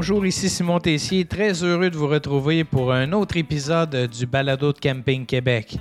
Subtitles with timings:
[0.00, 4.72] bonjour, ici Simon Tessier, très heureux de vous retrouver pour un autre épisode du Balado
[4.72, 5.76] de Camping Québec.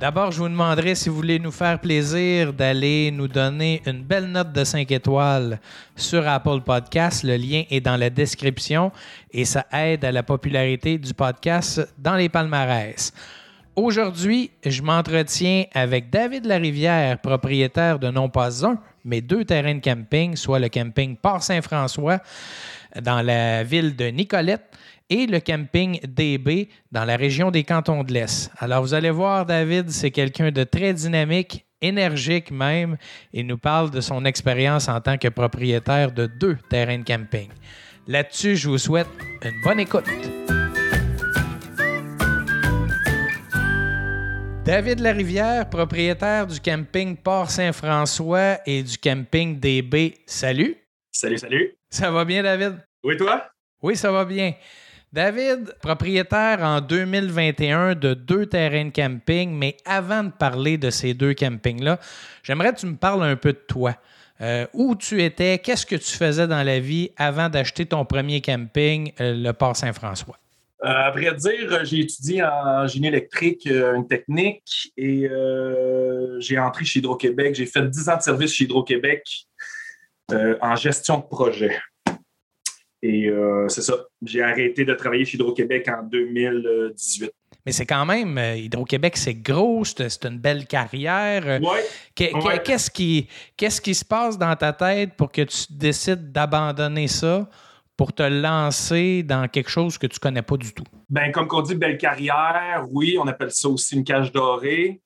[0.00, 4.24] D'abord, je vous demanderai si vous voulez nous faire plaisir d'aller nous donner une belle
[4.24, 5.60] note de 5 étoiles
[5.94, 7.24] sur Apple Podcast.
[7.24, 8.90] Le lien est dans la description
[9.32, 13.12] et ça aide à la popularité du podcast dans les palmarès.
[13.76, 19.80] Aujourd'hui, je m'entretiens avec David Larivière, propriétaire de non pas un, mais deux terrains de
[19.80, 22.18] camping, soit le camping Port-Saint-François
[23.00, 24.76] dans la ville de Nicolette
[25.10, 28.50] et le camping DB dans la région des cantons de l'Est.
[28.58, 32.96] Alors, vous allez voir, David, c'est quelqu'un de très dynamique, énergique même,
[33.32, 37.48] et nous parle de son expérience en tant que propriétaire de deux terrains de camping.
[38.06, 39.08] Là-dessus, je vous souhaite
[39.42, 40.08] une bonne écoute.
[44.64, 50.18] David Larivière, propriétaire du camping Port-Saint-François et du camping DB.
[50.26, 50.76] Salut.
[51.10, 51.77] Salut, salut.
[51.90, 52.78] Ça va bien, David?
[53.02, 53.46] Oui, toi?
[53.82, 54.52] Oui, ça va bien.
[55.12, 61.14] David, propriétaire en 2021 de deux terrains de camping, mais avant de parler de ces
[61.14, 61.98] deux campings-là,
[62.42, 63.94] j'aimerais que tu me parles un peu de toi.
[64.40, 68.40] Euh, où tu étais, qu'est-ce que tu faisais dans la vie avant d'acheter ton premier
[68.40, 70.36] camping, euh, le Port Saint-François?
[70.84, 75.28] Euh, à vrai dire, j'ai étudié en génie électrique, une technique, et
[76.38, 77.54] j'ai entré chez Hydro-Québec.
[77.54, 79.47] J'ai fait 10 ans de service chez Hydro-Québec
[80.30, 81.78] en gestion de projet.
[83.02, 83.94] Et euh, c'est ça.
[84.22, 87.30] J'ai arrêté de travailler chez Hydro-Québec en 2018.
[87.64, 91.60] Mais c'est quand même, euh, Hydro-Québec, c'est gros, c'est une belle carrière.
[91.60, 91.78] Oui.
[92.14, 97.48] Qu'est-ce qui, se passe dans ta tête pour que tu décides d'abandonner ça
[97.96, 100.84] pour te lancer dans quelque chose que tu ne connais pas du tout?
[101.10, 105.00] Ben, comme on dit, belle carrière, oui, on appelle ça aussi une cage dorée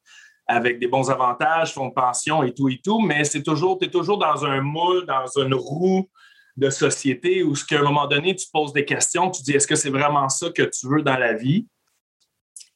[0.53, 3.87] avec des bons avantages, fonds de pension et tout et tout, mais c'est toujours, tu
[3.87, 6.09] es toujours dans un moule, dans une roue
[6.57, 9.75] de société où, à un moment donné, tu poses des questions, tu dis est-ce que
[9.75, 11.67] c'est vraiment ça que tu veux dans la vie?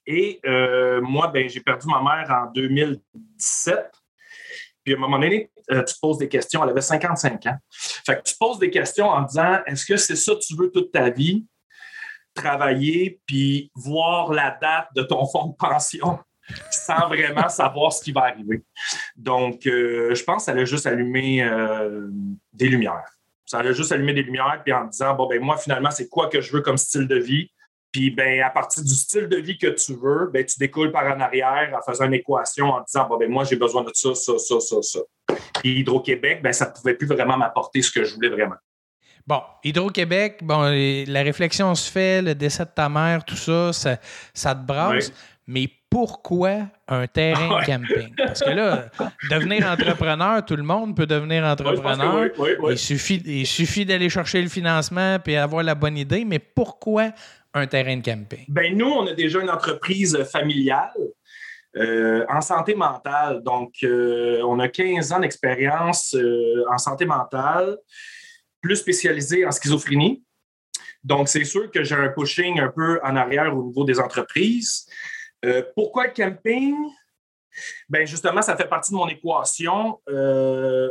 [0.06, 3.90] Et euh, moi, ben, j'ai perdu ma mère en 2017.
[4.84, 6.62] Puis à un moment donné, euh, tu poses des questions.
[6.62, 7.56] Elle avait 55 ans.
[7.70, 10.70] Fait que tu poses des questions en disant est-ce que c'est ça que tu veux
[10.70, 11.44] toute ta vie?
[12.34, 16.20] Travailler puis voir la date de ton fonds de pension
[16.70, 18.62] sans vraiment savoir ce qui va arriver.
[19.16, 21.48] Donc, euh, je pense qu'elle a juste allumé
[22.52, 23.04] des lumières.
[23.44, 26.28] Ça a juste allumé des lumières, puis en disant, bon, ben moi, finalement, c'est quoi
[26.28, 27.50] que je veux comme style de vie?
[27.92, 31.04] Puis, ben, à partir du style de vie que tu veux, ben, tu découles par
[31.04, 34.14] en arrière en faisant une équation en disant, bon, ben, moi, j'ai besoin de ça,
[34.14, 34.98] ça, ça, ça, ça.
[35.60, 38.56] Puis, Hydro-Québec, ben, ça ne pouvait plus vraiment m'apporter ce que je voulais vraiment.
[39.26, 40.70] Bon, Hydro-Québec, bon,
[41.08, 43.96] la réflexion se fait, le décès de ta mère, tout ça, ça,
[44.34, 45.10] ça te brasse.
[45.46, 48.14] Mais pourquoi un terrain de camping?
[48.16, 48.86] Parce que là,
[49.30, 52.30] devenir entrepreneur, tout le monde peut devenir entrepreneur.
[52.70, 57.12] il suffit, il suffit d'aller chercher le financement et avoir la bonne idée, mais pourquoi
[57.54, 58.44] un terrain de camping?
[58.48, 60.92] Ben nous, on a déjà une entreprise familiale.
[61.76, 63.42] Euh, en santé mentale.
[63.42, 67.76] Donc, euh, on a 15 ans d'expérience euh, en santé mentale,
[68.62, 70.24] plus spécialisée en schizophrénie.
[71.04, 74.86] Donc, c'est sûr que j'ai un pushing un peu en arrière au niveau des entreprises.
[75.44, 76.74] Euh, pourquoi le camping?
[77.88, 80.00] Ben justement, ça fait partie de mon équation.
[80.08, 80.90] Euh,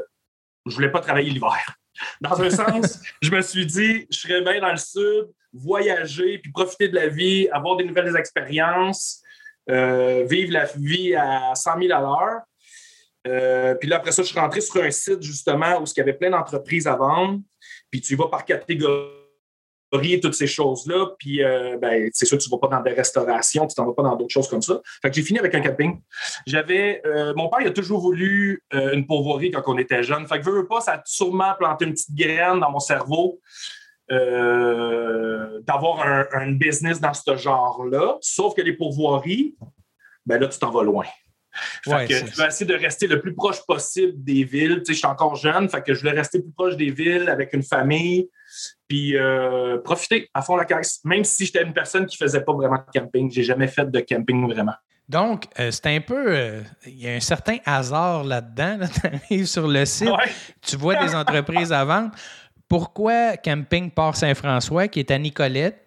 [0.66, 1.75] je voulais pas travailler l'hiver.
[2.22, 6.51] Dans un sens, je me suis dit, je serais bien dans le sud, voyager, puis
[6.51, 9.22] profiter de la vie, avoir des nouvelles expériences,
[9.69, 13.77] euh, vivre la vie à 100 000 à l'heure.
[13.79, 16.13] puis là, après ça, je suis rentré sur un site justement où il y avait
[16.13, 17.39] plein d'entreprises à vendre.
[17.89, 19.25] Puis tu vas par catégorie
[20.22, 21.07] toutes ces choses-là.
[21.19, 23.94] Puis, euh, ben, c'est sûr, tu ne vas pas dans des restaurations, tu t'en vas
[23.94, 24.81] pas dans d'autres choses comme ça.
[25.01, 26.00] Fait que j'ai fini avec un camping.
[26.45, 30.28] J'avais, euh, mon père, il a toujours voulu euh, une pourvoirie quand on était jeune.
[30.28, 33.39] Fait que veux, veux pas, ça a sûrement planté une petite graine dans mon cerveau.
[35.68, 38.18] d'avoir un, business dans ce genre-là.
[38.21, 39.56] Sauf que les pourvoiries,
[40.25, 41.06] ben là, tu t'en vas loin.
[41.83, 44.80] Fait que tu vas essayer de rester le plus proche possible des villes.
[44.80, 47.30] Tu sais, je suis encore jeune, fait que je voulais rester plus proche des villes
[47.30, 48.30] avec une famille,
[48.88, 51.00] puis euh, profiter à fond la caisse.
[51.04, 54.00] Même si j'étais une personne qui faisait pas vraiment de camping, j'ai jamais fait de
[54.00, 54.74] camping vraiment.
[55.08, 56.26] Donc, euh, c'est un peu.
[56.28, 58.80] Euh, il y a un certain hasard là-dedans.
[58.94, 60.10] tu arrives sur le site,
[60.62, 62.12] tu vois des entreprises à vendre.
[62.68, 65.84] Pourquoi Camping Port Saint-François, qui est à Nicolette,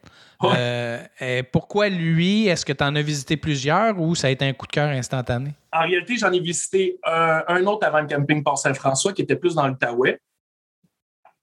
[1.51, 2.47] pourquoi lui?
[2.47, 4.89] Est-ce que tu en as visité plusieurs ou ça a été un coup de cœur
[4.89, 5.51] instantané?
[5.73, 9.57] En réalité, j'en ai visité un, autre avant le camping Port Saint-François qui était plus
[9.57, 10.21] dans l'Outaouais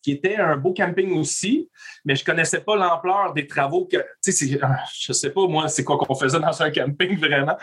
[0.06, 1.68] qui était un beau camping aussi,
[2.06, 4.58] mais je ne connaissais pas l'ampleur des travaux que, tu sais, je
[5.10, 7.58] ne sais pas, moi, c'est quoi qu'on faisait dans un camping vraiment.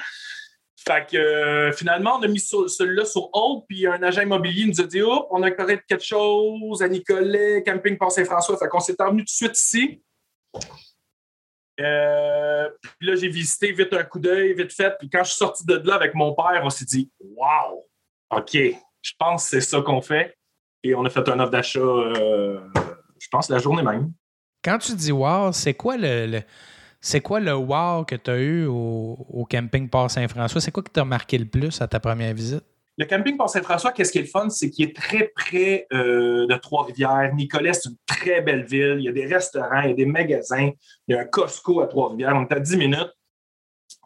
[0.76, 4.80] Fait que euh, finalement, on a mis celui-là sur hold, puis un agent immobilier nous
[4.80, 8.58] a dit Oh, on a de quelque chose à Nicolet, Camping Port Saint-François.
[8.58, 10.02] Fait qu'on s'est revenu tout de suite ici.
[11.80, 12.68] Euh,
[12.98, 14.96] puis là, j'ai visité vite un coup d'œil, vite fait.
[14.98, 17.86] Puis quand je suis sorti de là avec mon père, on s'est dit Wow,
[18.30, 20.36] OK, je pense que c'est ça qu'on fait.
[20.84, 22.58] Et on a fait un offre d'achat, euh,
[23.18, 24.12] je pense, la journée même.
[24.64, 26.40] Quand tu dis wow, c'est quoi le,
[27.00, 30.60] c'est quoi le wow que tu as eu au, camping Port Saint-François?
[30.60, 32.64] C'est quoi qui t'a marqué le plus à ta première visite?
[32.98, 34.48] Le camping Port Saint-François, qu'est-ce qui est le fun?
[34.50, 37.34] C'est qu'il est très près euh, de Trois-Rivières.
[37.34, 38.96] Nicolet, c'est une très belle ville.
[38.98, 40.70] Il y a des restaurants, il y a des magasins,
[41.08, 42.34] il y a un Costco à Trois-Rivières.
[42.36, 43.12] On est à 10 minutes.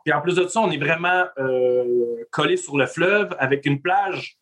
[0.04, 3.82] Puis en plus de ça, on est vraiment euh, collé sur le fleuve avec une
[3.82, 4.38] plage.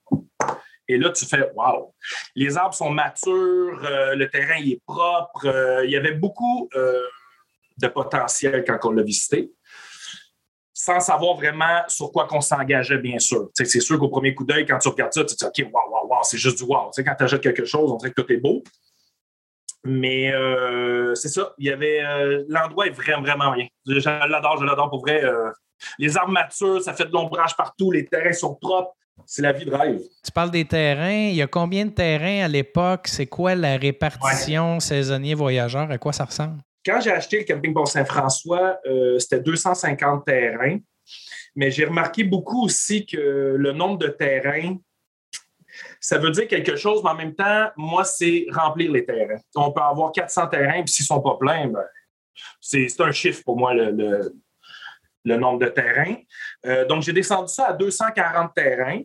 [0.89, 1.95] Et là, tu fais Wow!
[2.35, 5.83] Les arbres sont matures, euh, le terrain est propre.
[5.85, 9.53] il y avait beaucoup de potentiel quand on l'a visité,
[10.73, 13.49] sans savoir vraiment sur quoi qu'on s'engageait, bien sûr.
[13.55, 15.91] c'est sûr qu'au premier coup d'œil, quand tu regardes ça, tu te dis OK, wow,
[15.91, 16.91] wow, wow, c'est juste du wow.
[16.95, 18.63] quand tu achètes quelque chose, on dirait que tout est beau.
[19.85, 23.67] Mais euh, c'est ça, il y avait euh, l'endroit est vraiment, vraiment bien.
[23.87, 23.99] Je
[24.29, 25.23] l'adore, je l'adore pour vrai.
[25.23, 25.51] Euh,
[25.99, 28.95] les arbres matures, ça fait de l'ombrage partout, les terrains sont propres.
[29.27, 30.01] C'est la vie de rêve.
[30.25, 31.29] Tu parles des terrains.
[31.29, 33.09] Il y a combien de terrains à l'époque?
[33.09, 35.91] C'est quoi la répartition saisonnier-voyageur?
[35.91, 36.61] À quoi ça ressemble?
[36.85, 40.79] Quand j'ai acheté le camping Port Saint-François, euh, c'était 250 terrains.
[41.57, 44.77] Mais j'ai remarqué beaucoup aussi que le nombre de terrains,
[46.01, 49.41] ça veut dire quelque chose, mais en même temps, moi, c'est remplir les terrains.
[49.55, 51.85] On peut avoir 400 terrains, puis s'ils ne sont pas pleins, ben,
[52.61, 54.35] c'est un chiffre pour moi, le,
[55.25, 56.17] nombre de terrains.
[56.67, 59.01] Euh, donc, j'ai descendu ça à 240 terrains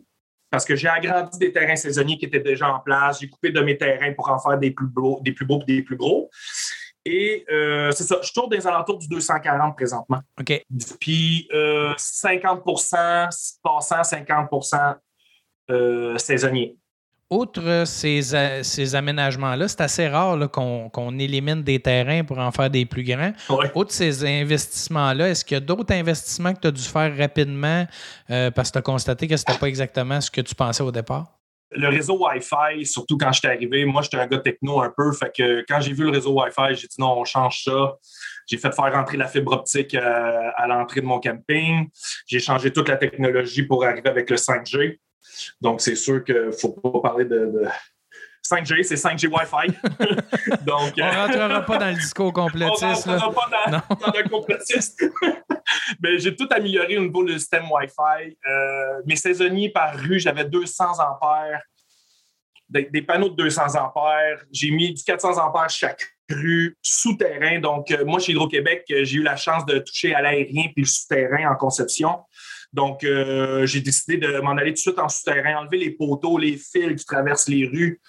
[0.50, 3.20] parce que j'ai agrandi des terrains saisonniers qui étaient déjà en place.
[3.20, 5.76] J'ai coupé de mes terrains pour en faire des plus beaux, des plus beaux et
[5.76, 6.28] des plus gros.
[7.04, 10.20] Et euh, c'est ça, je tourne des alentours du 240 présentement.
[10.38, 10.64] OK.
[11.00, 13.26] Puis 50% euh,
[13.62, 14.96] passant, 50%
[15.70, 16.76] euh, saisonniers.
[17.30, 18.22] Outre ces,
[18.62, 23.32] ces aménagements-là, c'est assez rare qu'on élimine des terrains pour en faire des plus grands.
[23.76, 27.86] Outre ces investissements-là, est-ce qu'il y a d'autres investissements que tu as dû faire rapidement
[28.26, 30.90] parce que tu as constaté que ce n'était pas exactement ce que tu pensais au
[30.90, 31.40] départ?
[31.72, 35.12] le réseau Wi-Fi, surtout quand j'étais arrivé, moi, j'étais un gars techno un peu.
[35.12, 37.96] Fait que quand j'ai vu le réseau Wi-Fi, j'ai dit non, on change ça.
[38.46, 41.88] J'ai fait faire rentrer la fibre optique euh, à, l'entrée de mon camping.
[42.26, 44.98] J'ai changé toute la technologie pour arriver avec le 5G.
[45.60, 47.66] Donc, c'est sûr qu'il ne faut pas parler de,
[48.50, 49.76] 5G, c'est 5G Wi-Fi.
[50.64, 53.06] Donc, on ne rentrera pas dans le discours complétiste.
[53.06, 55.04] On ne rentrera pas dans, dans le complétiste.
[56.02, 58.36] Mais j'ai tout amélioré au niveau du système Wi-Fi.
[58.46, 61.62] Euh, mes saisonniers par rue, j'avais 200 ampères,
[62.68, 64.44] des, panneaux de 200 ampères.
[64.50, 67.60] J'ai mis du 400 ampères chaque rue, souterrain.
[67.60, 70.82] Donc, euh, moi, chez Hydro-Québec, euh, j'ai eu la chance de toucher à l'aérien puis
[70.82, 72.20] le souterrain en conception.
[72.72, 76.56] Donc, j'ai décidé de m'en aller tout de suite en souterrain, enlever les poteaux, les
[76.56, 78.00] fils qui traversent les rues.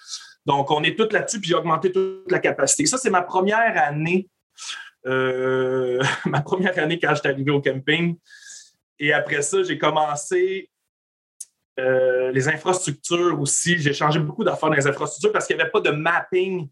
[0.46, 2.86] Donc, on est tout là-dessus, puis j'ai augmenté toute la capacité.
[2.86, 4.28] Ça, c'est ma première année
[5.06, 8.16] euh, ma première année quand j'étais arrivé au camping.
[8.98, 10.70] Et après ça, j'ai commencé
[11.78, 13.78] euh, les infrastructures aussi.
[13.78, 16.68] J'ai changé beaucoup d'affaires dans les infrastructures parce qu'il n'y avait pas de mapping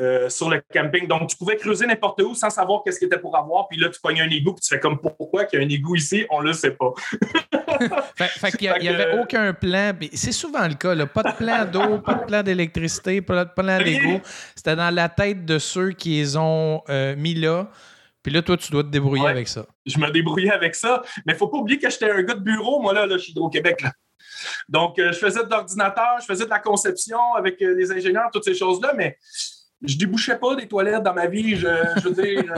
[0.00, 1.08] euh, sur le camping.
[1.08, 3.66] Donc, tu pouvais creuser n'importe où sans savoir qu'est-ce qu'il était pour avoir.
[3.66, 5.68] Puis là, tu pognes un égout, puis tu fais comme pourquoi qu'il y a un
[5.68, 6.92] égout ici, on ne le sait pas.
[8.14, 9.92] fait, qu'il n'y avait aucun plan.
[10.12, 11.06] C'est souvent le cas, là.
[11.06, 14.20] pas de plan d'eau, pas de plan d'électricité, pas de plan d'égout.
[14.54, 17.68] C'était dans la tête de ceux qui les ont euh, mis là.
[18.22, 19.66] Puis là, toi, tu dois te débrouiller avec ça.
[19.84, 21.02] Je me débrouillais avec ça.
[21.26, 23.18] Mais il ne faut pas oublier que j'étais un gars de bureau, moi, là, là
[23.18, 23.84] chez Hydro-Québec.
[24.68, 28.44] Donc, euh, je faisais de l'ordinateur, je faisais de la conception avec les ingénieurs, toutes
[28.44, 29.16] ces choses-là, mais
[29.82, 31.56] je débouchais pas des toilettes dans ma vie.
[31.56, 32.52] Je, veux dire,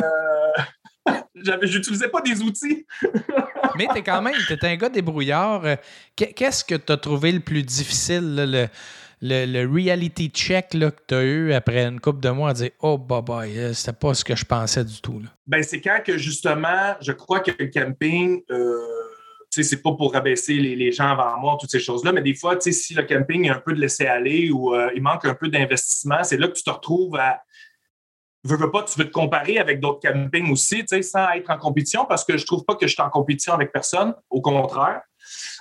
[1.07, 1.15] euh,
[1.63, 2.87] j'utilisais pas des outils.
[3.77, 5.63] Mais tu es quand même, tu un gars débrouillard.
[6.17, 8.69] Qu'est-ce que tu as trouvé le plus difficile,
[9.23, 12.71] le, reality check là, que tu as eu après une couple de mois à dire
[12.81, 13.43] Oh, bah, bah,
[13.75, 15.23] c'était pas ce que je pensais du tout.
[15.47, 18.43] Ben, c'est quand que justement, je crois que le camping.
[18.51, 18.77] Euh,
[19.51, 22.95] c'est pas pour rabaisser les, gens avant moi, toutes ces choses-là, mais des fois, si
[22.95, 26.23] le camping est un peu de laisser aller ou euh, il manque un peu d'investissement,
[26.23, 27.43] c'est là que tu te retrouves à.
[28.43, 32.07] Veux, veux pas, tu veux te comparer avec d'autres campings aussi, sans être en compétition,
[32.07, 34.15] parce que je trouve pas que je suis en compétition avec personne.
[34.31, 35.03] Au contraire.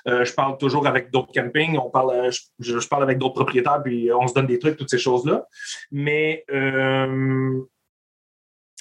[0.08, 3.82] Euh, je parle toujours avec d'autres campings, on parle, euh, je, parle avec d'autres propriétaires,
[3.84, 5.46] puis on se donne des trucs, toutes ces choses-là.
[5.92, 6.46] Mais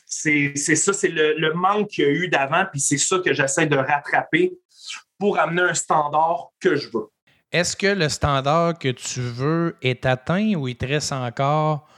[0.07, 3.35] c'est ça, c'est le, le, manque qu'il y a eu d'avant, puis c'est ça que
[3.35, 4.57] j'essaie de rattraper
[5.19, 7.09] pour amener un standard que je veux.
[7.51, 11.89] Est-ce que le standard que tu veux est atteint ou il te reste encore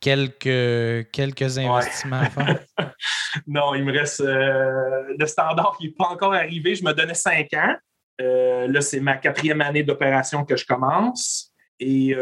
[0.00, 2.64] quelques, quelques investissements à faire?
[3.46, 4.20] non, il me reste.
[4.20, 6.74] Euh, le standard qui n'est pas encore arrivé.
[6.74, 7.76] Je me donnais cinq ans.
[8.18, 11.51] là, c'est ma quatrième année d'opération que je commence.
[11.84, 12.14] Et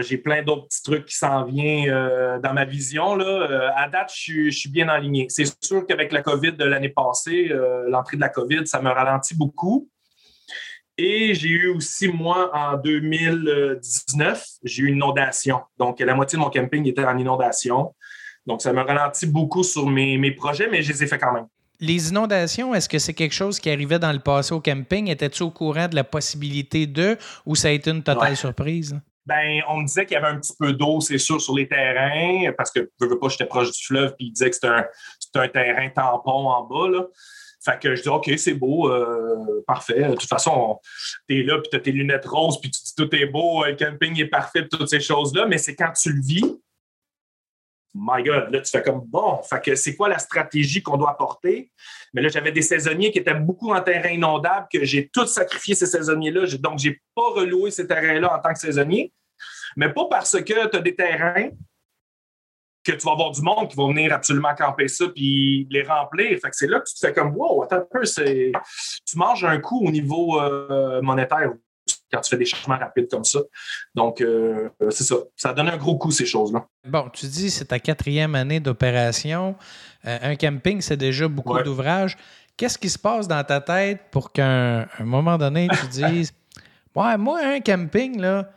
[0.00, 3.14] j'ai plein d'autres petits trucs qui s'en viennent dans ma vision.
[3.14, 3.72] Là.
[3.74, 5.26] à date, je suis, bien aligné.
[5.30, 7.50] C'est sûr qu'avec la COVID de l'année passée,
[7.88, 9.88] l'entrée de la COVID, ça me ralentit beaucoup.
[10.98, 15.60] Et j'ai eu aussi, moi, en 2019, j'ai eu une inondation.
[15.78, 17.94] Donc, la moitié de mon camping était en inondation.
[18.46, 21.32] Donc, ça me ralentit beaucoup sur mes, mes projets, mais je les ai fait quand
[21.32, 21.46] même.
[21.80, 25.08] Les inondations, est-ce que c'est quelque chose qui arrivait dans le passé au camping?
[25.08, 28.98] Étais-tu au courant de la possibilité de ou ça a été une totale surprise?
[29.26, 31.66] Ben, on me disait qu'il y avait un petit peu d'eau, c'est sûr, sur les
[31.66, 34.68] terrains, parce que je veux pas, j'étais proche du fleuve, puis il disait que c'était
[34.68, 34.84] un,
[35.34, 36.88] un, terrain tampon en bas.
[36.88, 37.06] Là.
[37.64, 40.10] Fait que je dis, OK, c'est beau, euh, parfait.
[40.10, 40.78] De toute façon,
[41.28, 43.64] tu es là, puis tu as tes lunettes roses, puis tu dis, tout est beau,
[43.64, 45.46] le camping est parfait, toutes ces choses-là.
[45.46, 46.44] Mais c'est quand tu le vis,
[47.96, 51.10] my God, là, tu fais comme, bon, fait que c'est quoi la stratégie qu'on doit
[51.10, 51.70] apporter?
[52.12, 55.74] Mais là, j'avais des saisonniers qui étaient beaucoup en terrain inondable, que j'ai tout sacrifié
[55.74, 56.46] ces saisonniers-là.
[56.58, 59.12] Donc, je n'ai pas reloué ces terrains-là en tant que saisonnier.
[59.76, 61.50] Mais pas parce que tu as des terrains
[62.84, 66.38] que tu vas avoir du monde qui va venir absolument camper ça puis les remplir.
[66.38, 69.44] Fait que c'est là que tu te fais comme wow, attends un peu, tu manges
[69.44, 71.52] un coup au niveau euh, monétaire
[72.12, 73.40] quand tu fais des changements rapides comme ça.
[73.94, 75.16] Donc, euh, c'est ça.
[75.36, 76.66] Ça donne un gros coup, ces choses-là.
[76.86, 79.56] Bon, tu dis c'est ta quatrième année d'opération.
[80.06, 82.16] Euh, un camping, c'est déjà beaucoup d'ouvrages.
[82.56, 86.32] Qu'est-ce qui se passe dans ta tête pour qu'à un moment donné, tu dises
[86.94, 88.50] Ouais, moi, un camping, là,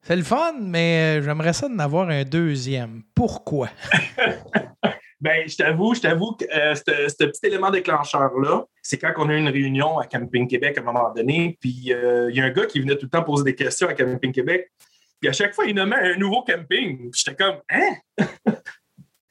[0.00, 3.02] c'est le fun, mais euh, j'aimerais ça d'en avoir un deuxième.
[3.14, 3.68] Pourquoi?
[5.24, 9.32] ben, je t'avoue, je t'avoue que euh, ce petit élément déclencheur-là, c'est quand on a
[9.32, 12.44] eu une réunion à Camping Québec à un moment donné, puis euh, il y a
[12.44, 14.70] un gars qui venait tout le temps poser des questions à Camping Québec,
[15.18, 17.10] puis à chaque fois, il nommait un nouveau camping.
[17.10, 17.96] Puis j'étais comme, hein?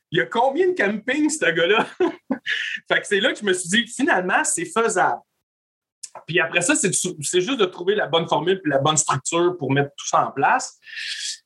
[0.09, 1.85] il y a combien de campings, ce gars-là?
[2.91, 5.21] fait que c'est là que je me suis dit, finalement, c'est faisable.
[6.27, 9.71] Puis après ça, c'est juste de trouver la bonne formule et la bonne structure pour
[9.71, 10.79] mettre tout ça en place.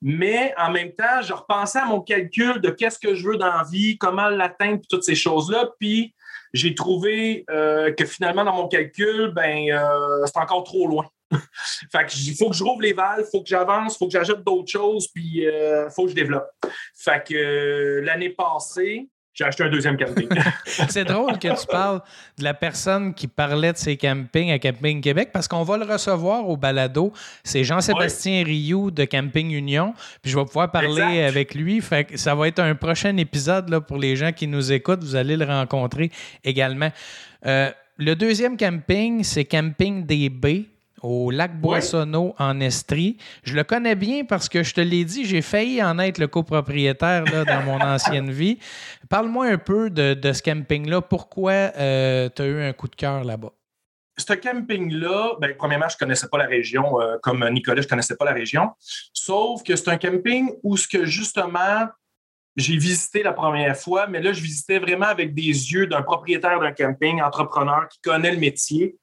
[0.02, 3.48] Mais en même temps, je repensais à mon calcul de qu'est-ce que je veux dans
[3.48, 5.70] la vie, comment l'atteindre, toutes ces choses-là.
[5.80, 6.14] Puis
[6.54, 11.06] j'ai trouvé euh, que finalement, dans mon calcul, ben, euh, c'est encore trop loin.
[11.92, 14.72] fait que faut que je rouvre les valves, faut que j'avance, faut que j'ajoute d'autres
[14.72, 16.50] choses, puis il euh, faut que je développe.
[16.96, 20.28] Fait que l'année passée, j'ai acheté un deuxième camping.
[20.90, 22.02] c'est drôle que tu parles
[22.40, 25.86] de la personne qui parlait de ses campings à Camping Québec parce qu'on va le
[25.86, 27.14] recevoir au balado.
[27.44, 29.94] C'est Jean-Sébastien Rioux de Camping Union.
[30.24, 31.80] Puis je vais pouvoir parler avec lui.
[31.82, 35.04] Fait ça va être un prochain épisode là, pour les gens qui nous écoutent.
[35.04, 36.12] Vous allez le rencontrer
[36.44, 36.92] également.
[37.46, 40.66] Euh, le deuxième camping, c'est Camping des Baies
[41.08, 43.18] au lac Boissonneau en Estrie.
[43.44, 46.28] Je le connais bien parce que je te l'ai dit, j'ai failli en être le
[46.28, 48.60] copropriétaire dans mon ancienne vie.
[49.10, 51.02] Parle-moi un peu de, ce camping-là.
[51.02, 53.54] Pourquoi euh, tu as eu un coup de cœur là-bas?
[54.18, 57.00] Ce camping-là, ben, premièrement, je ne connaissais pas la région.
[57.00, 58.72] Euh, comme Nicolas, je ne connaissais pas la région.
[59.14, 61.88] Sauf que c'est un camping où ce que justement,
[62.58, 66.60] j'ai visité la première fois, mais là, je visitais vraiment avec des yeux d'un propriétaire
[66.60, 68.98] d'un camping, entrepreneur qui connaît le métier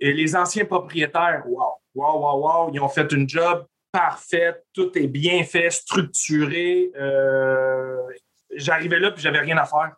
[0.00, 5.06] et les anciens propriétaires, wow, wow, wow, ils ont fait une job parfaite, tout est
[5.06, 6.90] bien fait, structuré.
[6.96, 7.98] Euh,
[8.54, 9.94] j'arrivais là puis j'avais rien à faire.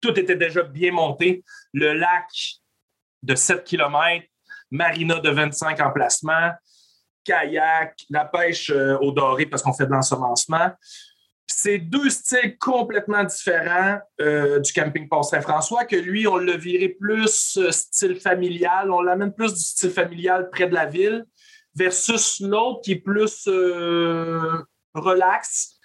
[0.00, 1.44] Tout était déjà bien monté.
[1.72, 2.28] Le lac
[3.22, 4.26] de 7 km,
[4.70, 6.52] marina de 25 emplacements,
[7.24, 10.70] kayak, la pêche euh, au doré parce qu'on fait de l'ensemencement.
[11.50, 16.90] C'est deux styles complètement différents euh, du camping Port Saint-François, que lui, on l'a viré
[16.90, 21.24] plus euh, style familial, on l'amène plus du style familial près de la ville,
[21.74, 24.62] versus l'autre qui est plus euh,
[24.94, 25.78] relax,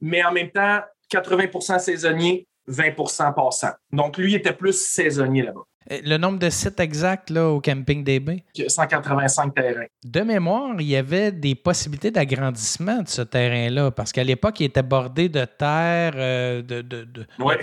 [0.00, 0.80] mais en même temps
[1.12, 3.72] 80% saisonnier, 20% passant.
[3.92, 5.66] Donc lui était plus saisonnier là-bas.
[5.88, 8.36] Le nombre de sites exacts là, au camping des Bains?
[8.54, 9.86] 185 terrains.
[10.04, 14.66] De mémoire, il y avait des possibilités d'agrandissement de ce terrain-là, parce qu'à l'époque, il
[14.66, 16.82] était bordé de terre, euh, de,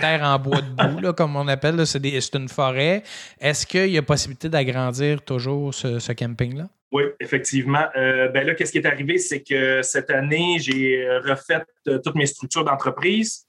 [0.00, 1.86] terre en bois de boue, comme on appelle.
[1.86, 3.04] C'est une forêt.
[3.40, 6.68] Est-ce qu'il y a possibilité d'agrandir toujours ce, camping-là?
[6.90, 7.86] Oui, effectivement.
[7.96, 12.16] Euh, ben là, qu'est-ce qui est arrivé, c'est que cette année, j'ai refait euh, toutes
[12.16, 13.46] mes structures d'entreprise.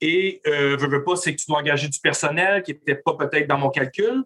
[0.00, 3.14] Et euh, veux, veux pas, c'est que tu dois engager du personnel qui n'était pas
[3.14, 4.24] peut-être dans mon calcul.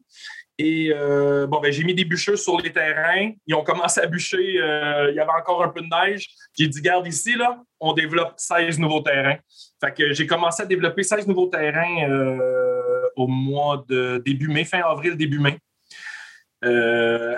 [0.61, 3.31] Et euh, bon, ben, j'ai mis des bûcheux sur les terrains.
[3.47, 4.61] Ils ont commencé à bûcher.
[4.61, 6.29] Euh, il y avait encore un peu de neige.
[6.59, 9.37] J'ai dit, garde ici, là, on développe 16 nouveaux terrains.
[9.81, 14.65] Fait que j'ai commencé à développer 16 nouveaux terrains euh, au mois de début mai,
[14.65, 15.59] fin avril, début mai.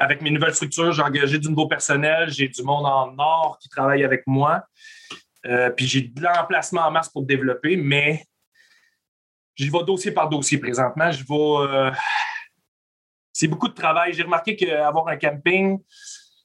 [0.00, 2.30] avec mes nouvelles structures, j'ai engagé du nouveau personnel.
[2.30, 4.64] J'ai du monde en or qui travaille avec moi.
[5.76, 8.24] Puis j'ai de l'emplacement en masse pour développer, mais
[9.54, 11.10] j'y vais dossier par dossier présentement.
[11.10, 11.96] Je vais,
[13.32, 14.12] C'est beaucoup de travail.
[14.12, 15.78] J'ai remarqué qu'avoir un camping,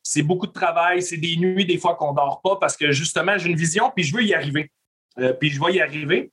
[0.01, 1.01] c'est beaucoup de travail.
[1.01, 3.91] C'est des nuits, des fois, qu'on ne dort pas parce que justement, j'ai une vision
[3.93, 4.71] puis je veux y arriver.
[5.17, 6.31] Euh, puis je vais y arriver,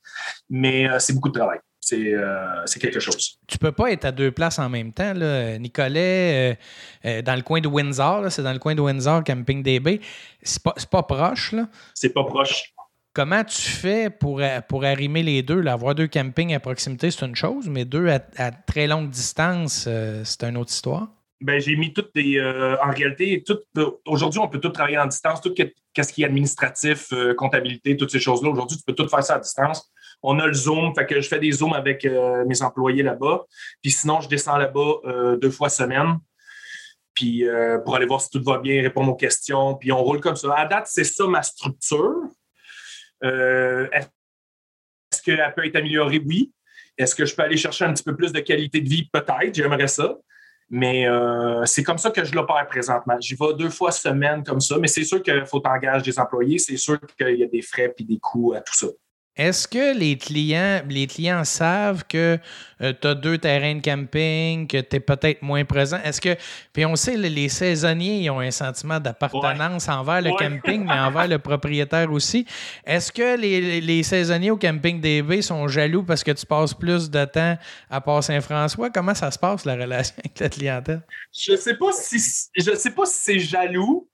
[0.50, 1.61] mais euh, c'est beaucoup de travail.
[1.93, 3.39] Euh, c'est quelque chose.
[3.47, 5.12] Tu peux pas être à deux places en même temps.
[5.15, 5.59] Là.
[5.59, 6.59] Nicolet,
[7.05, 10.01] dans le coin de Windsor, c'est dans le coin de Windsor, Camping DB.
[10.43, 11.53] C'est pas, pas proche.
[11.53, 11.69] là.
[11.95, 12.73] C'est pas proche.
[13.15, 15.61] Comment tu fais pour, pour arrimer les deux?
[15.61, 15.75] Là?
[15.75, 19.87] Avoir deux campings à proximité, c'est une chose, mais deux à, très longue distance,
[20.25, 21.09] c'est une autre histoire.
[21.43, 22.41] Ben, j'ai mis toutes des.
[22.41, 23.45] en réalité,
[24.07, 25.43] aujourd'hui, on peut tout travailler en distance.
[25.43, 28.49] Tout ce qui est administratif, comptabilité, toutes ces choses-là.
[28.49, 29.92] Aujourd'hui, tu peux tout faire ça à distance
[30.23, 33.45] on a le Zoom, fait que je fais des Zooms avec euh, mes employés là-bas.
[33.83, 36.19] Puis sinon, je descends là-bas euh, deux fois semaine.
[37.14, 39.75] Puis euh, pour aller voir si tout va bien, répondre aux questions.
[39.75, 40.55] Puis on roule comme ça.
[40.55, 42.14] À date, c'est ça ma structure.
[43.23, 44.09] Est-ce
[45.23, 46.23] qu'elle peut être améliorée?
[46.25, 46.52] Oui.
[46.97, 49.09] Est-ce que je peux aller chercher un petit peu plus de qualité de vie?
[49.12, 50.17] Peut-être, j'aimerais ça.
[50.71, 51.07] Mais
[51.67, 53.14] c'est comme ça que je l'opère présentement.
[53.21, 56.59] J'y vais deux fois semaine comme ça, mais c'est sûr qu'il faut engager des employés,
[56.59, 58.88] c'est sûr qu'il y a des frais et des coûts à tout ça.
[59.35, 62.39] Est-ce que les clients, les clients savent que
[62.83, 65.99] euh, tu as deux terrains de camping, que tu es peut-être moins présent?
[66.05, 66.37] Est-ce que.
[66.75, 71.29] Puis on sait, les saisonniers ils ont un sentiment d'appartenance envers le camping, mais envers
[71.29, 72.47] le propriétaire aussi.
[72.85, 77.25] Est-ce que les, saisonniers au camping DB sont jaloux parce que tu passes plus de
[77.25, 77.57] temps
[77.89, 78.91] à Port-Saint-François?
[78.91, 81.03] Comment ça se passe, la relation avec la clientèle?
[81.33, 82.19] Je sais pas si
[82.55, 84.12] je sais pas si c'est jaloux.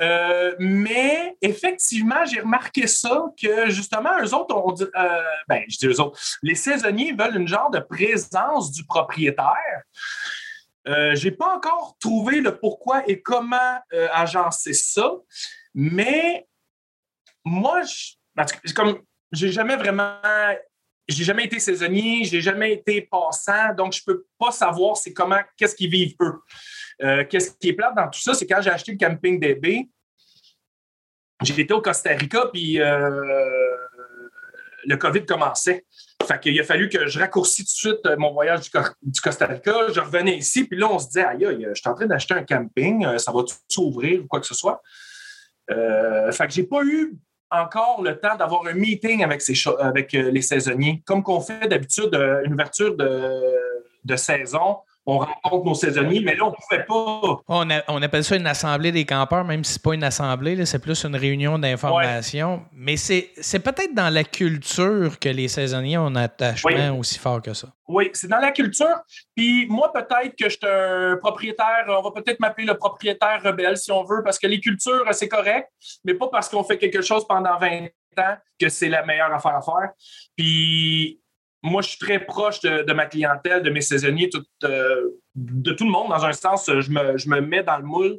[0.00, 5.76] Euh, mais effectivement, j'ai remarqué ça, que justement, eux autres, on dit, euh, ben, je
[5.76, 9.82] dis eux autres, les saisonniers veulent une genre de présence du propriétaire.
[10.88, 13.78] Euh, je n'ai pas encore trouvé le pourquoi et comment
[14.12, 15.12] agencer ça,
[15.74, 16.48] mais
[17.44, 19.00] moi, je, comme
[19.32, 20.16] j'ai jamais vraiment
[21.08, 25.40] j'ai jamais été saisonnier, j'ai jamais été passant, donc je peux pas savoir c'est comment,
[25.56, 26.40] qu'est-ce qu'ils vivent eux.
[27.28, 29.88] Qu'est-ce qui est plate dans tout ça, c'est quand j'ai acheté le camping DB,
[31.42, 33.76] j'étais au Costa Rica, puis euh,
[34.84, 35.86] le COVID commençait.
[36.26, 39.46] Fait qu'il a fallu que je raccourcis tout de suite euh, mon voyage du, Costa
[39.46, 39.72] Rica.
[39.92, 42.34] Je revenais ici, puis là, on se dit, aïe, aïe, je suis en train d'acheter
[42.34, 44.82] un camping, ça va tout s'ouvrir ou quoi que ce soit?
[45.68, 47.14] fait que j'ai pas eu
[47.48, 52.12] encore le temps d'avoir un meeting avec, ces avec les saisonniers, comme qu'on fait d'habitude
[52.44, 57.42] une ouverture de saison on rencontre nos saisonniers, mais là, on ne pouvait pas.
[57.88, 60.78] On, appelle ça une assemblée des campeurs, même si ce n'est pas une assemblée, c'est
[60.78, 62.62] plus une réunion d'information.
[62.72, 67.54] Mais c'est, peut-être dans la culture que les saisonniers ont un attachement aussi fort que
[67.54, 67.68] ça.
[67.88, 69.00] Oui, c'est dans la culture.
[69.34, 73.76] Puis moi, peut-être que je suis un propriétaire, on va peut-être m'appeler le propriétaire rebelle
[73.76, 75.68] si on veut, parce que les cultures, c'est correct,
[76.04, 77.86] mais pas parce qu'on fait quelque chose pendant 20
[78.18, 79.90] ans que c'est la meilleure affaire à faire.
[80.36, 81.19] Puis
[81.62, 84.30] moi, je suis très proche de, ma clientèle, de mes saisonniers,
[84.64, 86.08] euh, de tout le monde.
[86.08, 88.18] Dans un sens, je me, mets dans le moule.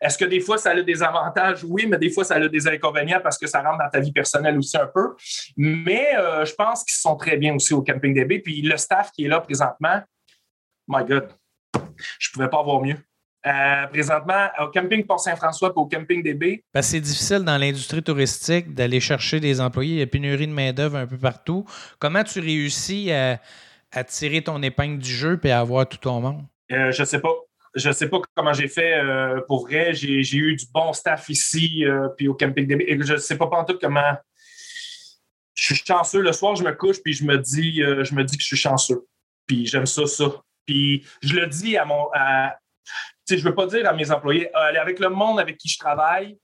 [0.00, 1.62] Est-ce que des fois, ça a des avantages?
[1.62, 4.12] Oui, mais des fois, ça a des inconvénients parce que ça rentre dans ta vie
[4.12, 5.14] personnelle aussi un peu.
[5.56, 8.40] Mais euh, je pense qu'ils sont très bien aussi au Camping DB.
[8.40, 10.00] Puis le staff qui est là présentement,
[10.88, 11.28] my God,
[12.18, 12.96] je ne pouvais pas avoir mieux.
[13.46, 16.60] Euh, présentement, au camping Port-Saint-François et au camping.
[16.72, 19.94] Parce c'est difficile dans l'industrie touristique d'aller chercher des employés.
[19.94, 21.64] Il y a pénurie de main-d'œuvre un peu partout.
[21.98, 23.38] Comment tu réussis à,
[24.04, 26.42] tirer ton épingle du jeu et à avoir tout ton monde?
[26.70, 27.32] Euh, je ne sais pas.
[27.74, 29.94] Je ne sais pas comment j'ai fait euh, pour vrai.
[29.94, 31.84] J'ai eu du bon staff ici
[32.18, 32.84] puis au camping DB.
[32.86, 34.16] Et je ne sais pas pas tout comment.
[35.54, 36.20] Je suis chanceux.
[36.20, 38.56] Le soir, je me couche puis je me dis, je me dis que je suis
[38.56, 39.06] chanceux.
[39.46, 40.26] Puis j'aime ça, ça.
[40.66, 42.06] Puis je le dis à mon,
[43.28, 45.78] je ne veux pas dire à mes employés, euh, avec le monde avec qui je
[45.78, 46.38] travaille,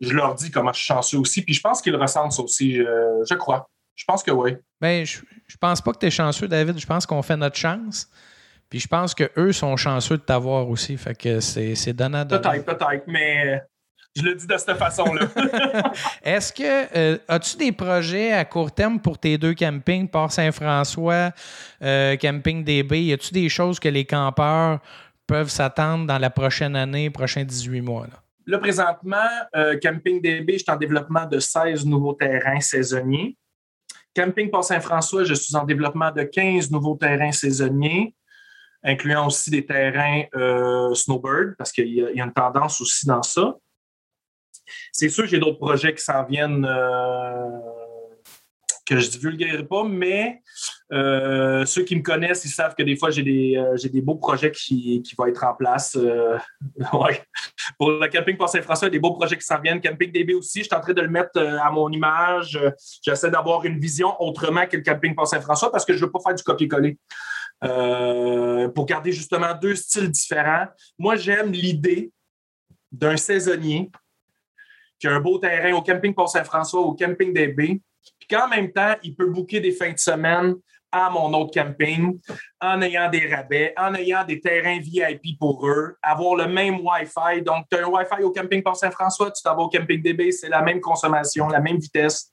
[0.00, 1.42] je leur dis comment je suis chanceux aussi.
[1.42, 3.68] Puis je pense qu'ils ressentent ça aussi, je crois.
[3.94, 4.56] Je pense que oui.
[4.80, 6.78] Ben, je, je pense pas que tu es chanceux, David.
[6.78, 8.08] Je pense qu'on fait notre chance.
[8.68, 10.96] Puis je pense qu'eux sont chanceux de t'avoir aussi.
[10.96, 13.60] Fait que c'est donnant Peut-être, peut-être, mais
[14.16, 15.26] je le dis de cette façon-là.
[16.22, 21.32] Est-ce que euh, as-tu des projets à court terme pour tes deux campings, Port Saint-François,
[21.82, 23.04] euh, Camping DB?
[23.04, 24.80] Y a-tu des choses que les campeurs
[25.26, 28.06] peuvent s'attendre dans la prochaine année, prochains 18 mois?
[28.46, 29.16] Là, présentement,
[29.54, 33.36] euh, Camping DB, je suis en développement de 16 nouveaux terrains saisonniers.
[34.14, 38.14] Camping Port-Saint-François, je suis en développement de 15 nouveaux terrains saisonniers,
[38.82, 43.56] incluant aussi des terrains euh, snowbird, parce qu'il y, a une tendance aussi dans ça.
[44.92, 47.58] C'est sûr, j'ai d'autres projets qui s'en viennent euh,
[48.86, 50.42] que je ne divulguerai pas, mais
[50.92, 54.16] Euh, ceux qui me connaissent, ils savent que des fois, j'ai des, euh, des beaux
[54.16, 55.96] projets qui, qui vont être en place.
[55.96, 56.36] Euh,
[57.78, 59.80] Pour le camping Port Saint-François, il y a des beaux projets qui s'en viennent.
[59.80, 62.58] Camping DB aussi, je suis en train de le mettre à mon image.
[63.02, 66.12] J'essaie d'avoir une vision autrement que le camping Port Saint-François parce que je ne veux
[66.12, 66.98] pas faire du copier-coller.
[68.74, 70.66] pour garder justement deux styles différents.
[70.98, 72.12] Moi, j'aime l'idée
[72.90, 73.90] d'un saisonnier
[74.98, 77.80] qui a un beau terrain au camping Port Saint-François, au camping DB,
[78.18, 80.54] puis qu'en même temps, il peut booker des fins de semaine
[80.92, 82.20] à mon autre camping
[82.60, 87.42] en ayant des rabais, en ayant des terrains VIP pour eux, avoir le même Wi-Fi.
[87.42, 90.48] Donc, tu as un Wi-Fi au camping Port-Saint-François, tu t'en vas au camping DB, c'est
[90.48, 92.30] la même consommation, la même vitesse.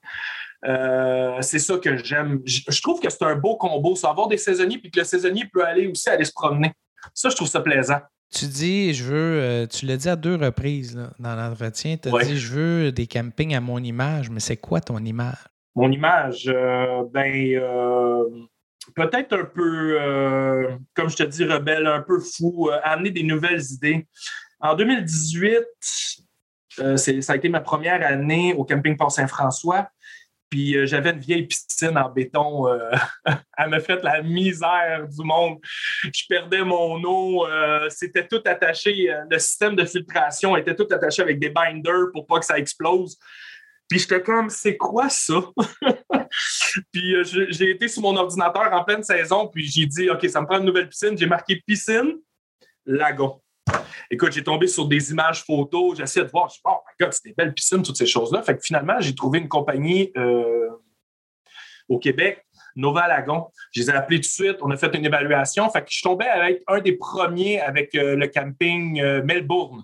[0.66, 2.40] Euh, c'est ça que j'aime.
[2.44, 5.44] Je trouve que c'est un beau combo, ça, avoir des saisonniers, puis que le saisonnier
[5.50, 6.72] peut aller aussi aller se promener.
[7.14, 8.00] Ça, je trouve ça plaisant.
[8.32, 12.24] Tu dis, je veux, euh, tu l'as dit à deux reprises dans l'entretien, tu as
[12.24, 15.38] dit, je veux des campings à mon image, mais c'est quoi ton image?
[15.74, 17.30] Mon image, euh, ben,
[18.94, 23.22] peut-être un peu, euh, comme je te dis, rebelle, un peu fou, euh, amener des
[23.22, 24.06] nouvelles idées.
[24.60, 25.64] En 2018,
[26.78, 29.88] euh, ça a été ma première année au camping Port Saint-François.
[30.50, 32.66] Puis j'avais une vieille piscine en béton.
[33.56, 35.58] elle m'a fait la misère du monde.
[36.02, 37.46] Je perdais mon eau.
[37.88, 39.14] C'était tout attaché.
[39.30, 43.16] le système de filtration était tout attaché avec des binders pour pas que ça explose.
[43.90, 45.34] Puis j'étais comme, c'est quoi ça?
[46.92, 50.40] puis euh, j'ai été sur mon ordinateur en pleine saison, puis j'ai dit, OK, ça
[50.40, 51.18] me prend une nouvelle piscine.
[51.18, 52.20] J'ai marqué piscine,
[52.86, 53.42] lagon.
[54.08, 57.12] Écoute, j'ai tombé sur des images photos, j'essaie de voir, je dis, oh my God,
[57.12, 58.42] c'est des belles piscines, toutes ces choses-là.
[58.42, 60.68] Fait que finalement, j'ai trouvé une compagnie euh,
[61.88, 63.48] au Québec, Nova Lagon.
[63.72, 65.68] Je les ai appelés tout de suite, on a fait une évaluation.
[65.68, 69.82] Fait que je tombais avec un des premiers avec euh, le camping Melbourne.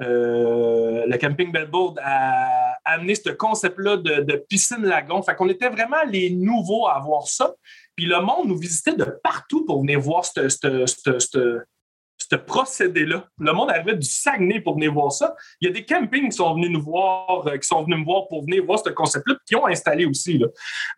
[0.00, 5.22] le camping Melbourne à amené ce concept-là de, piscine-lagon.
[5.22, 7.54] Fait qu'on était vraiment les nouveaux à voir ça.
[7.96, 13.26] Puis le monde nous visitait de partout pour venir voir ce procédé-là.
[13.38, 15.34] Le monde arrivait du Saguenay pour venir voir ça.
[15.60, 18.04] Il y a des campings qui sont venus nous voir, euh, qui sont venus me
[18.04, 20.42] voir pour venir voir ce concept-là, qui ont installé aussi.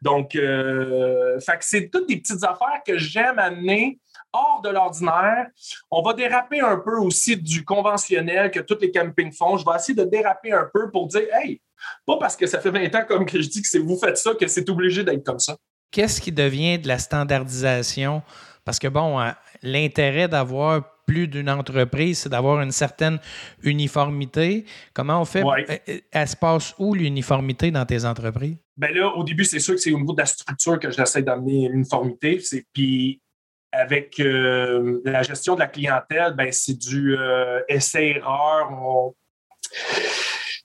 [0.01, 3.99] Donc, euh, c'est toutes des petites affaires que j'aime amener
[4.33, 5.47] hors de l'ordinaire.
[5.91, 9.57] On va déraper un peu aussi du conventionnel que tous les campings font.
[9.57, 11.61] Je vais essayer de déraper un peu pour dire, hey,
[12.07, 14.17] pas parce que ça fait 20 ans, comme que je dis, que c'est vous faites
[14.17, 15.57] ça, que c'est obligé d'être comme ça.
[15.91, 18.23] Qu'est-ce qui devient de la standardisation?
[18.65, 19.31] Parce que, bon, euh,
[19.63, 23.19] l'intérêt d'avoir plus d'une entreprise, c'est d'avoir une certaine
[23.63, 24.65] uniformité.
[24.95, 25.43] Comment on fait?
[25.43, 28.57] Euh, euh, elle se passe où l'uniformité dans tes entreprises?
[28.77, 31.23] Bien là, au début, c'est sûr que c'est au niveau de la structure que j'essaie
[31.23, 32.41] d'amener l'uniformité.
[32.73, 33.21] Puis
[33.73, 37.17] avec la gestion de la clientèle, ben, c'est du
[37.69, 38.71] essai-erreur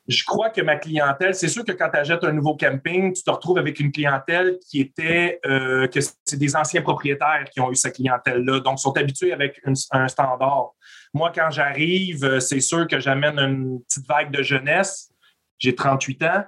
[0.07, 3.23] je crois que ma clientèle, c'est sûr que quand tu achètes un nouveau camping, tu
[3.23, 7.69] te retrouves avec une clientèle qui était, euh, que c'est des anciens propriétaires qui ont
[7.71, 9.59] eu cette clientèle-là, donc sont habitués avec
[9.91, 10.71] un standard.
[11.13, 15.11] Moi, quand j'arrive, euh, c'est sûr que j'amène une petite vague de jeunesse.
[15.59, 16.43] J'ai 38 ans.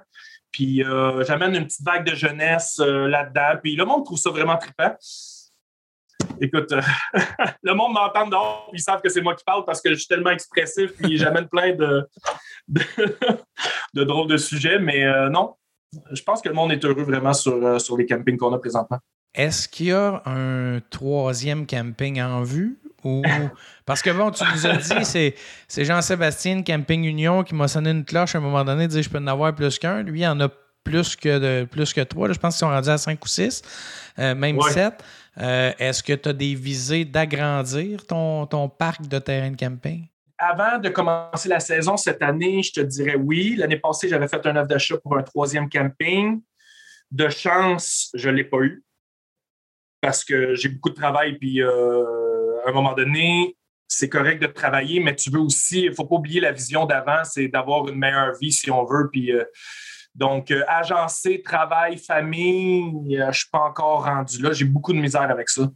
[0.52, 3.60] Puis euh, j'amène une petite vague de jeunesse là-dedans.
[3.62, 4.96] Puis le monde trouve ça vraiment trippant
[6.40, 6.80] écoute, euh,
[7.62, 9.96] le monde m'entend dehors, puis ils savent que c'est moi qui parle parce que je
[9.96, 12.08] suis tellement expressif, puis j'amène plein de,
[12.68, 15.54] de, drôles de sujets, mais euh, non,
[16.12, 18.58] je pense que le monde est heureux vraiment sur, euh, sur les campings qu'on a
[18.58, 18.98] présentement.
[19.34, 22.78] Est-ce qu'il y a un troisième camping en vue?
[23.04, 23.22] Ou...
[23.86, 25.34] Parce que bon, tu nous as dit, c'est,
[25.68, 29.08] c'est Jean-Sébastien Camping Union qui m'a sonné une cloche à un moment donné, dit je
[29.08, 30.02] peux en avoir plus qu'un.
[30.02, 30.48] Lui, il en a
[30.82, 32.32] plus que, de, plus que trois.
[32.32, 33.62] je pense qu'ils sont rendus à cinq ou six,
[34.16, 35.02] même sept.
[35.38, 40.06] Euh, est-ce que tu as des visées d'agrandir ton, ton parc de terrain de camping?
[40.38, 43.56] Avant de commencer la saison cette année, je te dirais oui.
[43.56, 46.40] L'année passée, j'avais fait un offre d'achat pour un troisième camping.
[47.10, 48.82] De chance, je ne l'ai pas eu
[50.00, 51.36] parce que j'ai beaucoup de travail.
[51.38, 55.90] Puis euh, à un moment donné, c'est correct de travailler, mais tu veux aussi, il
[55.90, 59.10] ne faut pas oublier la vision d'avant, c'est d'avoir une meilleure vie si on veut.
[59.10, 59.44] Puis euh,
[60.14, 64.52] donc, euh, agencé, travail, famille, euh, je ne suis pas encore rendu là.
[64.52, 65.70] J'ai beaucoup de misère avec ça.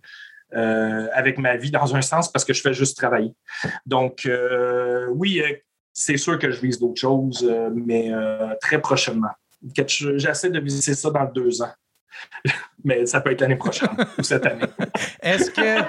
[0.55, 3.35] Euh, avec ma vie dans un sens parce que je fais juste travailler.
[3.87, 4.29] Donc,
[5.11, 5.43] oui,
[5.93, 7.45] c'est sûr que je vise d'autres choses,
[7.75, 8.13] mais
[8.61, 9.33] très prochainement.
[9.89, 11.73] J'essaie de viser ça dans deux ans.
[12.85, 14.67] mais ça peut être l'année prochaine ou cette année.
[15.21, 15.83] Est-ce que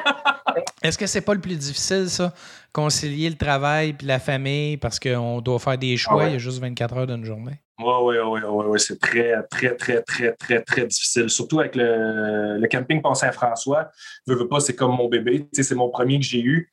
[0.81, 2.33] est-ce que c'est pas le plus difficile, ça,
[2.71, 6.35] concilier le travail et la famille parce qu'on doit faire des choix, ah il y
[6.35, 7.59] a juste 24 heures d'une journée?
[7.77, 11.29] Oui, oui, oui, oui, ouais, c'est très, très, très, très, très, très difficile.
[11.29, 13.91] Surtout avec le, camping Pont Saint-François.
[14.25, 15.47] Veux, veux pas, c'est comme mon bébé.
[15.51, 16.71] c'est mon premier que j'ai eu.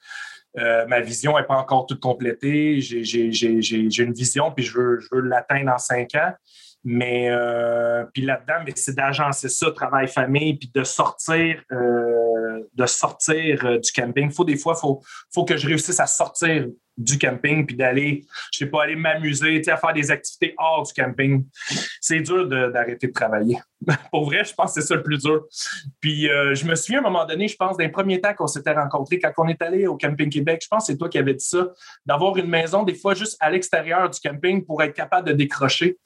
[0.59, 2.81] Euh, ma vision n'est pas encore toute complétée.
[2.81, 6.33] J'ai une vision, puis je veux, je veux l'atteindre en cinq ans.
[6.85, 12.87] Mais euh, puis là-dedans, mais c'est d'agencer ça, travail famille, puis de sortir, euh, de
[12.87, 14.31] sortir du camping.
[14.31, 15.01] Faut des fois, faut,
[15.33, 19.63] faut que je réussisse à sortir du camping puis d'aller, je sais pas, aller m'amuser,
[19.69, 21.45] à faire des activités hors du camping.
[22.01, 23.59] C'est dur d'arrêter de, travailler.
[24.11, 25.45] Pour vrai, je pense que c'est ça le plus dur.
[26.01, 28.73] Puis je me souviens à un moment donné, je pense, d'un premier temps qu'on s'était
[28.73, 31.35] rencontrés, quand on est allé au Camping Québec, je pense que c'est toi qui avais
[31.35, 31.69] dit ça,
[32.07, 35.99] d'avoir une maison des fois juste à l'extérieur du camping pour être capable de décrocher.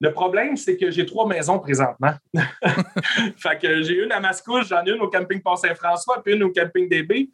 [0.00, 2.14] Le problème, c'est que j'ai trois maisons présentement.
[3.36, 6.52] fait que j'ai une à Mascouche, j'en ai une au camping Pont-Saint-François, puis une au
[6.52, 7.30] camping DB.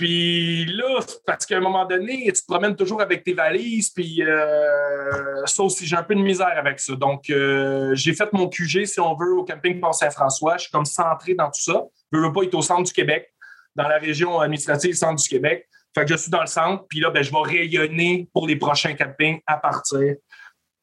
[0.00, 4.22] Puis là, parce qu'à un moment donné, tu te promènes toujours avec tes valises, puis
[4.22, 6.94] euh, ça aussi, j'ai un peu de misère avec ça.
[6.94, 10.56] Donc, euh, j'ai fait mon QG, si on veut, au camping Pont-Saint-François.
[10.56, 11.84] Je suis comme centré dans tout ça.
[12.10, 13.30] Je veux pas être au centre du Québec,
[13.76, 15.68] dans la région administrative centre du Québec.
[15.94, 18.56] Fait que je suis dans le centre, puis là, ben, je vais rayonner pour les
[18.56, 20.14] prochains campings à partir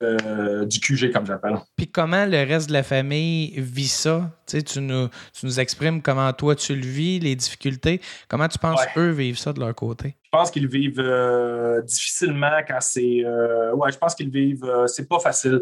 [0.04, 1.58] euh, du QG, comme j'appelle.
[1.76, 4.30] Puis comment le reste de la famille vit ça?
[4.46, 8.00] Tu, nous, tu nous exprimes comment toi tu le vis, les difficultés.
[8.28, 10.16] Comment tu penses eux vivent ça de leur côté?
[10.28, 13.24] Je pense qu'ils vivent euh, difficilement quand c'est.
[13.24, 14.70] Euh, ouais, je pense qu'ils vivent.
[14.88, 15.62] c'est pas facile.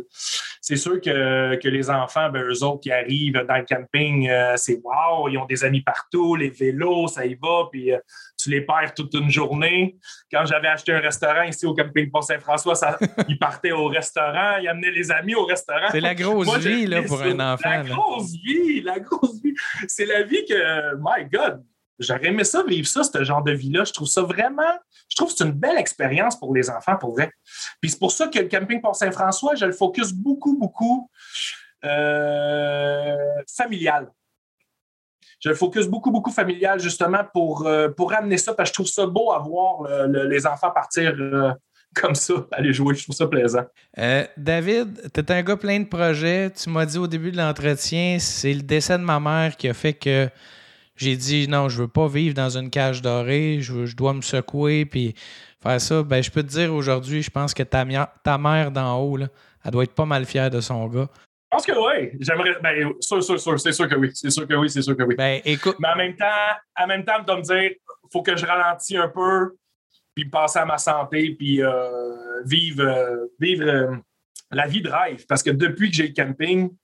[0.60, 4.82] C'est sûr que, que, les enfants, ben, eux autres qui arrivent dans le camping, c'est
[4.84, 7.92] wow, ils ont des amis partout, les vélos, ça y va, puis
[8.42, 9.98] tu les perds toute une journée.
[10.32, 12.74] Quand j'avais acheté un restaurant ici au camping Pont-Saint-François,
[13.30, 15.90] ils partaient au restaurant, ils amenaient les amis au restaurant.
[15.92, 17.70] C'est la grosse vie là, pour un enfant.
[17.70, 19.54] La grosse vie, la grosse vie.
[19.88, 21.64] C'est la vie que, my God,
[22.00, 23.84] j'aurais aimé ça, vivre ça, ce genre de vie-là.
[23.84, 24.64] Je trouve ça vraiment,
[25.10, 27.32] je trouve que c'est une belle expérience pour les enfants, pour vrai.
[27.82, 31.10] Puis c'est pour ça que le camping Pont-Saint-François, je le focus beaucoup, beaucoup
[31.84, 33.16] euh,
[33.56, 34.10] familial
[35.46, 38.88] je focus beaucoup, beaucoup familial justement pour, euh, pour amener ça, parce que je trouve
[38.88, 41.52] ça beau à voir les enfants partir euh,
[41.96, 42.96] comme ça, aller jouer.
[42.96, 43.64] Je trouve ça plaisant.
[43.98, 46.50] Euh, David, tu es un gars plein de projets.
[46.50, 49.74] Tu m'as dit au début de l'entretien, c'est le décès de ma mère qui a
[49.74, 50.30] fait que
[50.96, 54.22] j'ai dit non, je veux pas vivre dans une cage dorée, je, je dois me
[54.22, 55.16] secouer puis
[55.62, 56.04] faire ça.
[56.04, 57.86] Ben, je peux te dire aujourd'hui, je pense que ta,
[58.24, 61.10] ta mère d'en haut, elle doit être pas mal fière de son gars.
[61.52, 62.18] Je pense que oui.
[62.20, 62.60] J'aimerais.
[62.62, 63.60] Ben, sûr, sûr, sûr.
[63.60, 64.12] C'est sûr que oui.
[64.14, 64.70] C'est sûr que oui.
[64.70, 65.16] C'est sûr que oui.
[65.16, 65.78] Ben, écoute.
[65.80, 66.26] Mais en même temps,
[66.78, 67.72] en même temps, de me dire,
[68.12, 69.56] faut que je ralentis un peu,
[70.14, 73.96] puis passer à ma santé, puis euh, vivre, euh, vivre euh,
[74.52, 75.26] la vie de rêve.
[75.28, 76.76] Parce que depuis que j'ai le camping,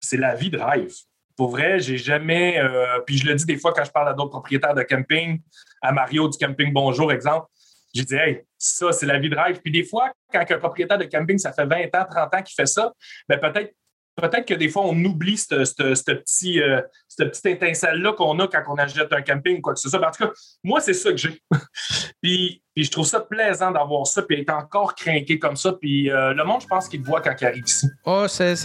[0.00, 0.94] c'est la vie de rêve.
[1.36, 2.60] Pour vrai, j'ai jamais.
[3.06, 5.40] puis je le dis des fois quand je parle à d'autres propriétaires de camping,
[5.82, 7.46] à Mario du Camping Bonjour, exemple.
[7.94, 9.60] J'ai dit, hey, ça, c'est la vie de rêve.
[9.60, 12.54] Puis des fois, quand un propriétaire de camping, ça fait 20 ans, 30 ans qu'il
[12.54, 12.92] fait ça,
[13.28, 13.72] bien peut-être
[14.16, 16.80] peut-être que des fois, on oublie ce petit, euh,
[17.16, 20.06] cette petite étincelle-là qu'on a quand on achète un camping ou quoi que ce soit.
[20.06, 21.40] en tout cas, moi, c'est ça que j'ai.
[22.22, 25.74] puis, je trouve ça plaisant d'avoir ça, puis être encore craqué comme ça.
[25.80, 27.86] Puis euh, le monde, je pense qu'il te voit quand il arrive ici.
[28.04, 28.56] Oh, c'est,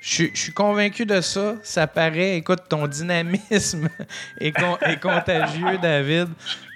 [0.00, 1.54] Je, suis convaincu de ça.
[1.62, 2.36] Ça paraît.
[2.38, 3.88] Écoute, ton dynamisme
[4.40, 4.52] est,
[5.00, 6.28] contagieux, David.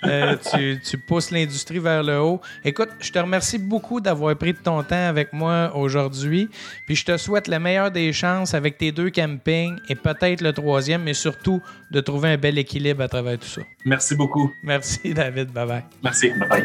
[0.04, 2.40] Euh, tu, tu, pousses l'industrie vers le haut.
[2.64, 6.48] Écoute, je te remercie beaucoup d'avoir pris de ton temps avec moi aujourd'hui.
[6.86, 10.52] Puis je te souhaite le meilleur des chances avec tes deux campings et peut-être le
[10.52, 13.62] troisième, mais surtout de trouver un bel équilibre à travers tout ça.
[13.84, 14.50] Merci beaucoup.
[14.62, 15.50] Merci, David.
[15.52, 15.84] Bye bye.
[16.02, 16.30] Merci.
[16.30, 16.64] Bye bye.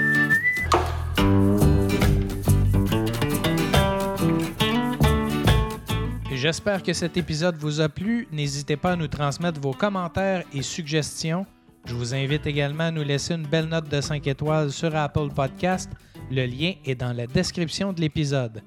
[6.42, 8.28] J'espère que cet épisode vous a plu.
[8.32, 11.46] N'hésitez pas à nous transmettre vos commentaires et suggestions.
[11.86, 15.30] Je vous invite également à nous laisser une belle note de 5 étoiles sur Apple
[15.36, 15.92] Podcast.
[16.32, 18.64] Le lien est dans la description de l'épisode.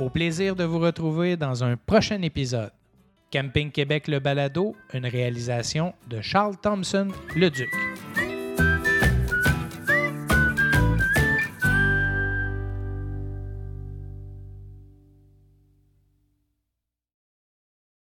[0.00, 2.72] Au plaisir de vous retrouver dans un prochain épisode.
[3.32, 7.70] Camping Québec Le Balado, une réalisation de Charles Thompson, le Duc.